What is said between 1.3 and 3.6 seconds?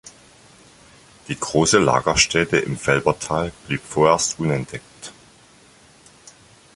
große Lagerstätte im Felbertal